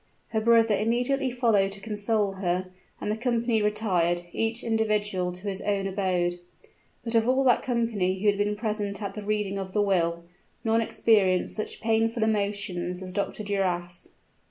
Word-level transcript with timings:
Her 0.29 0.41
brother 0.41 0.75
immediately 0.75 1.29
followed 1.29 1.71
to 1.73 1.79
console 1.79 2.31
her; 2.31 2.71
and 2.99 3.11
the 3.11 3.15
company 3.15 3.61
retired, 3.61 4.23
each 4.31 4.63
individual 4.63 5.31
to 5.31 5.47
his 5.47 5.61
own 5.61 5.85
abode. 5.85 6.39
But 7.03 7.13
of 7.13 7.27
all 7.27 7.43
that 7.43 7.61
company 7.61 8.17
who 8.19 8.25
had 8.25 8.37
been 8.39 8.55
present 8.55 8.99
at 9.03 9.13
the 9.13 9.21
reading 9.21 9.59
of 9.59 9.73
the 9.73 9.81
will, 9.83 10.23
none 10.63 10.81
experienced 10.81 11.55
such 11.55 11.81
painful 11.81 12.23
emotions 12.23 13.03
as 13.03 13.13
Dr. 13.13 13.43
Duras. 13.43 14.09